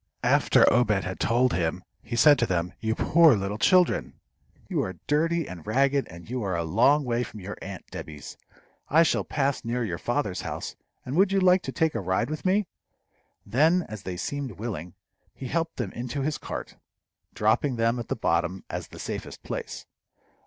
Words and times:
After 0.23 0.65
Obed 0.73 1.03
had 1.03 1.19
told 1.19 1.53
him, 1.53 1.83
he 2.01 2.15
said 2.15 2.39
to 2.39 2.47
them, 2.47 2.73
"You 2.79 2.95
poor 2.95 3.35
little 3.35 3.59
children! 3.59 4.13
You 4.67 4.81
are 4.81 4.95
dirty 5.05 5.47
and 5.47 5.67
ragged, 5.67 6.07
and 6.07 6.27
you 6.27 6.41
are 6.41 6.55
a 6.55 6.63
long 6.63 7.03
way 7.05 7.21
from 7.21 7.39
your 7.39 7.55
aunt 7.61 7.85
Debby's. 7.91 8.35
I 8.89 9.03
shall 9.03 9.23
pass 9.23 9.63
near 9.63 9.85
your 9.85 9.99
father's 9.99 10.41
house, 10.41 10.75
and 11.05 11.15
would 11.17 11.31
you 11.31 11.39
like 11.39 11.61
to 11.61 11.71
take 11.71 11.93
a 11.93 11.99
ride 11.99 12.31
with 12.31 12.45
me?" 12.45 12.65
Then, 13.45 13.83
as 13.87 14.01
they 14.01 14.17
seemed 14.17 14.53
willing, 14.53 14.95
he 15.35 15.49
helped 15.49 15.77
them 15.77 15.91
into 15.91 16.21
his 16.23 16.39
cart, 16.39 16.77
dropping 17.35 17.75
them 17.75 17.99
at 17.99 18.07
the 18.07 18.15
bottom 18.15 18.63
as 18.71 18.87
the 18.87 18.97
safest 18.97 19.43
place. 19.43 19.85